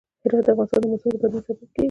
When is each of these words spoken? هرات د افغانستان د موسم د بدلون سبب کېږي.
هرات 0.23 0.43
د 0.45 0.47
افغانستان 0.53 0.79
د 0.81 0.85
موسم 0.91 1.09
د 1.13 1.15
بدلون 1.21 1.41
سبب 1.47 1.59
کېږي. 1.73 1.79